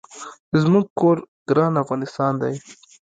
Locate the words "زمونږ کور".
0.61-1.17